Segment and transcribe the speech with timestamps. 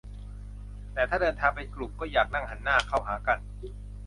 [0.93, 3.39] -แต่ถ้าเดินทางเป็นกลุ่ม ก็อยากนั่งหันหน้าเข้าหากัน